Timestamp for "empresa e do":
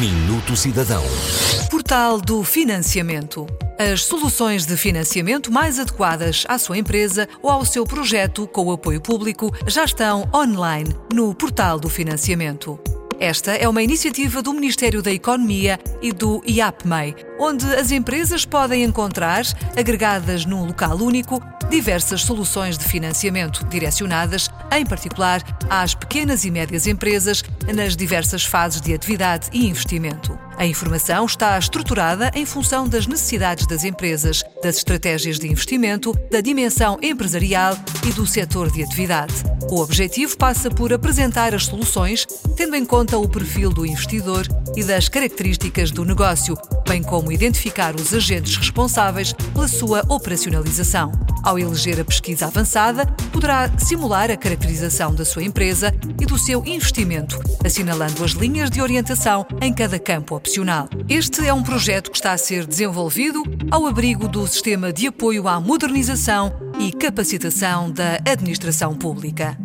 55.44-56.38